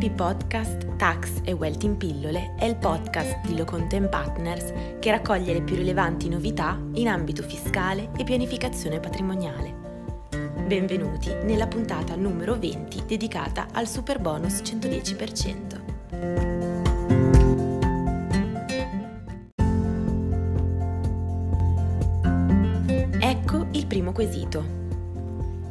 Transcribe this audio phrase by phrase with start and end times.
[0.00, 5.52] L'AP Podcast Tax e Wealth in pillole è il podcast di Locontent Partners che raccoglie
[5.52, 9.76] le più rilevanti novità in ambito fiscale e pianificazione patrimoniale.
[10.66, 15.80] Benvenuti nella puntata numero 20 dedicata al super bonus 110%.
[23.20, 24.89] Ecco il primo quesito.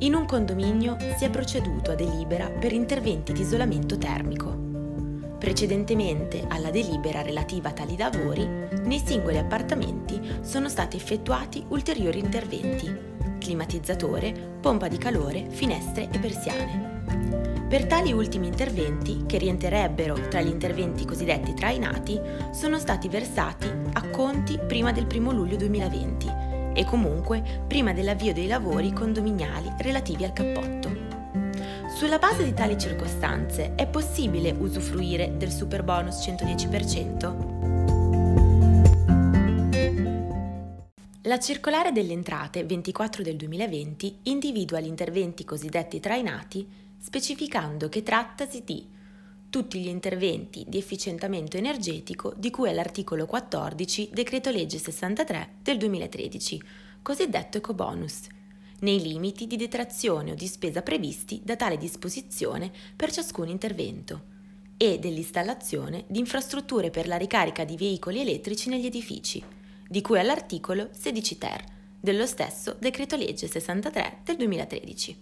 [0.00, 4.54] In un condominio si è proceduto a delibera per interventi di isolamento termico.
[5.38, 8.46] Precedentemente alla delibera relativa a tali lavori,
[8.84, 12.94] nei singoli appartamenti sono stati effettuati ulteriori interventi,
[13.38, 17.64] climatizzatore, pompa di calore, finestre e persiane.
[17.66, 22.20] Per tali ultimi interventi, che rientrerebbero tra gli interventi cosiddetti trainati,
[22.52, 26.45] sono stati versati acconti prima del 1 luglio 2020
[26.76, 30.94] e comunque prima dell'avvio dei lavori condominiali relativi al cappotto.
[31.96, 37.54] Sulla base di tali circostanze è possibile usufruire del super bonus 110%?
[41.22, 48.62] La circolare delle entrate 24 del 2020 individua gli interventi cosiddetti trainati specificando che trattasi
[48.64, 48.86] di
[49.56, 55.78] tutti gli interventi di efficientamento energetico di cui è l'articolo 14 decreto legge 63 del
[55.78, 56.62] 2013,
[57.00, 58.26] cosiddetto ecobonus,
[58.80, 64.20] nei limiti di detrazione o di spesa previsti da tale disposizione per ciascun intervento,
[64.76, 69.42] e dell'installazione di infrastrutture per la ricarica di veicoli elettrici negli edifici,
[69.88, 71.64] di cui all'articolo 16 ter
[71.98, 75.18] dello stesso decreto legge 63 del 2013.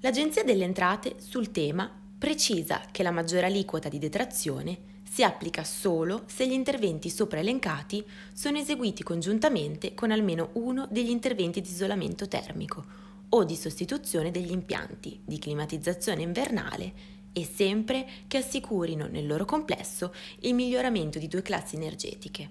[0.00, 6.22] L'Agenzia delle Entrate sul tema precisa che la maggiore aliquota di detrazione si applica solo
[6.24, 12.26] se gli interventi sopra elencati sono eseguiti congiuntamente con almeno uno degli interventi di isolamento
[12.26, 12.82] termico
[13.28, 16.92] o di sostituzione degli impianti di climatizzazione invernale
[17.34, 22.48] e sempre che assicurino nel loro complesso il miglioramento di due classi energetiche,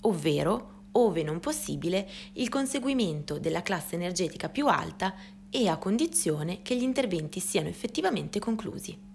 [0.00, 5.14] ovvero, ove non possibile, il conseguimento della classe energetica più alta
[5.48, 9.12] e a condizione che gli interventi siano effettivamente conclusi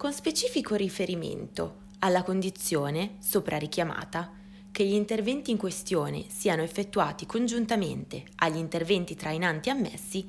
[0.00, 4.32] con specifico riferimento alla condizione sopra richiamata
[4.72, 10.26] che gli interventi in questione siano effettuati congiuntamente agli interventi trainanti ammessi,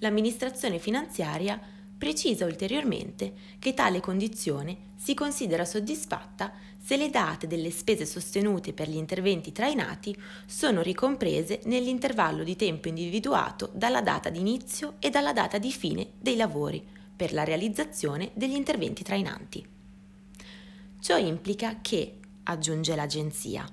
[0.00, 1.58] l'amministrazione finanziaria
[1.96, 8.90] precisa ulteriormente che tale condizione si considera soddisfatta se le date delle spese sostenute per
[8.90, 10.14] gli interventi trainati
[10.44, 16.08] sono ricomprese nell'intervallo di tempo individuato dalla data di inizio e dalla data di fine
[16.20, 19.66] dei lavori per la realizzazione degli interventi trainanti.
[21.00, 23.66] Ciò implica che, aggiunge l'Agenzia,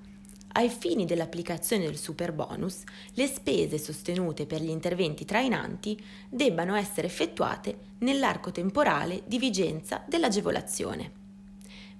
[0.54, 5.98] ai fini dell'applicazione del super bonus, le spese sostenute per gli interventi trainanti
[6.30, 11.21] debbano essere effettuate nell'arco temporale di vigenza dell'agevolazione,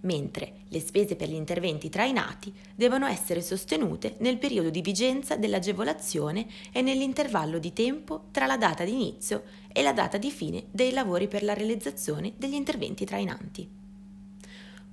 [0.02, 6.48] mentre le spese per gli interventi trainati devono essere sostenute nel periodo di vigenza dell'agevolazione
[6.72, 10.92] e nell'intervallo di tempo tra la data di inizio e la data di fine dei
[10.92, 13.70] lavori per la realizzazione degli interventi trainanti.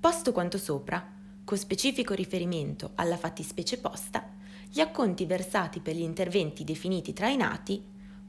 [0.01, 4.37] Posto quanto sopra, con specifico riferimento alla fattispecie posta,
[4.71, 7.83] gli acconti versati per gli interventi definiti trainati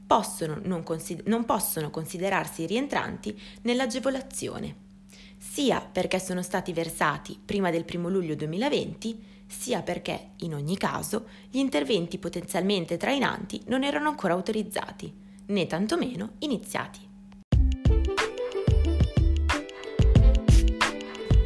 [0.06, 4.88] possono non, consider- non possono considerarsi rientranti nell'agevolazione,
[5.40, 11.26] sia perché sono stati versati prima del 1 luglio 2020, sia perché, in ogni caso,
[11.50, 15.12] gli interventi potenzialmente trainanti non erano ancora autorizzati
[15.46, 17.08] né tantomeno iniziati.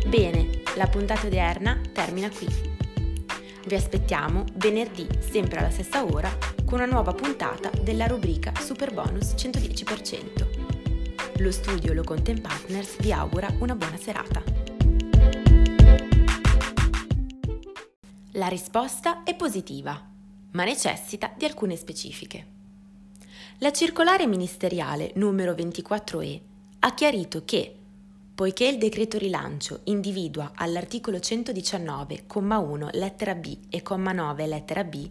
[0.07, 2.47] Bene, la puntata odierna termina qui.
[3.67, 6.31] Vi aspettiamo venerdì, sempre alla stessa ora,
[6.65, 10.54] con una nuova puntata della rubrica Super Bonus 110%.
[11.39, 14.41] Lo studio Lo Content Partners vi augura una buona serata.
[18.33, 20.01] La risposta è positiva,
[20.53, 22.47] ma necessita di alcune specifiche.
[23.59, 26.41] La circolare ministeriale numero 24E
[26.79, 27.75] ha chiarito che,
[28.33, 34.85] poiché il decreto rilancio individua all'articolo 119, comma 1, lettera B e comma 9, lettera
[34.85, 35.11] B,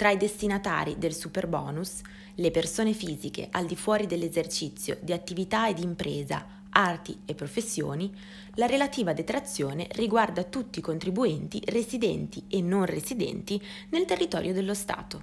[0.00, 2.00] tra i destinatari del superbonus,
[2.36, 8.10] le persone fisiche al di fuori dell'esercizio di attività ed impresa, arti e professioni,
[8.54, 13.60] la relativa detrazione riguarda tutti i contribuenti residenti e non residenti
[13.90, 15.22] nel territorio dello Stato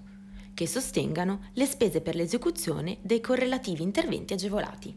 [0.54, 4.96] che sostengano le spese per l'esecuzione dei correlativi interventi agevolati.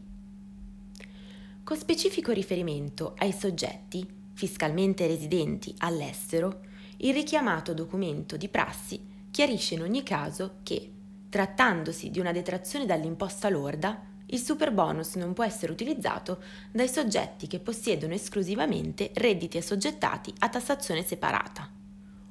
[1.63, 6.59] Con specifico riferimento ai soggetti fiscalmente residenti all'estero,
[6.97, 10.91] il richiamato documento di prassi chiarisce in ogni caso che,
[11.29, 16.41] trattandosi di una detrazione dall'imposta lorda, il super bonus non può essere utilizzato
[16.71, 21.69] dai soggetti che possiedono esclusivamente redditi assoggettati a tassazione separata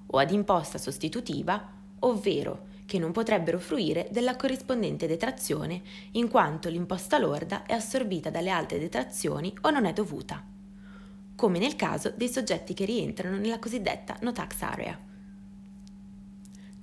[0.06, 5.82] o ad imposta sostitutiva, ovvero che non potrebbero fruire della corrispondente detrazione
[6.12, 10.44] in quanto l'imposta lorda è assorbita dalle altre detrazioni o non è dovuta,
[11.36, 15.09] come nel caso dei soggetti che rientrano nella cosiddetta no tax area.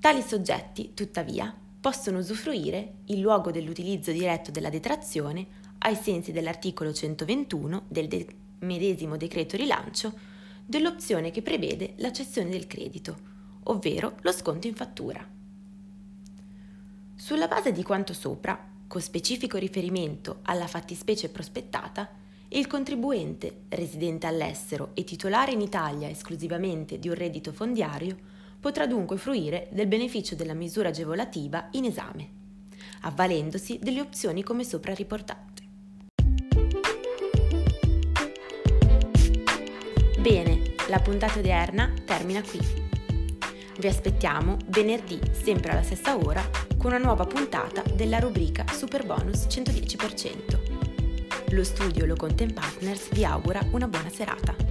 [0.07, 5.45] Tali soggetti, tuttavia, possono usufruire, in luogo dell'utilizzo diretto della detrazione,
[5.79, 8.27] ai sensi dell'articolo 121 del de-
[8.59, 10.13] medesimo decreto rilancio,
[10.65, 13.17] dell'opzione che prevede la cessione del credito,
[13.63, 15.27] ovvero lo sconto in fattura.
[17.13, 22.09] Sulla base di quanto sopra, con specifico riferimento alla fattispecie prospettata,
[22.47, 29.17] il contribuente, residente all'estero e titolare in Italia esclusivamente di un reddito fondiario, potrà dunque
[29.17, 32.29] fruire del beneficio della misura agevolativa in esame,
[33.01, 35.63] avvalendosi delle opzioni come sopra riportate.
[40.19, 42.59] Bene, la puntata odierna termina qui.
[43.79, 46.43] Vi aspettiamo venerdì, sempre alla stessa ora,
[46.77, 51.51] con una nuova puntata della rubrica Super Bonus 110%.
[51.51, 54.66] Lo studio Lo Content Partners vi augura una buona serata.